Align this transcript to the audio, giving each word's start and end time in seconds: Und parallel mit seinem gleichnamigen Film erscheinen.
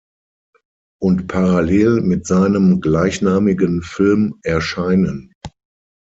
Und 0.99 1.27
parallel 1.27 2.01
mit 2.01 2.25
seinem 2.25 2.81
gleichnamigen 2.81 3.83
Film 3.83 4.39
erscheinen. 4.41 5.31